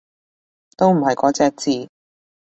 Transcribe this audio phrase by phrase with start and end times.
[0.77, 1.91] 都唔係嗰隻字